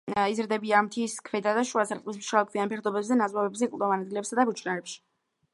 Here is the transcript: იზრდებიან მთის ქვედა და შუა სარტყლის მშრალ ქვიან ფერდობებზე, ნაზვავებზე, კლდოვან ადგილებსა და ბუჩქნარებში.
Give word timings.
იზრდებიან 0.35 0.87
მთის 0.87 1.17
ქვედა 1.29 1.53
და 1.57 1.65
შუა 1.73 1.85
სარტყლის 1.91 2.19
მშრალ 2.23 2.49
ქვიან 2.49 2.73
ფერდობებზე, 2.73 3.21
ნაზვავებზე, 3.23 3.73
კლდოვან 3.75 4.07
ადგილებსა 4.07 4.41
და 4.41 4.51
ბუჩქნარებში. 4.51 5.03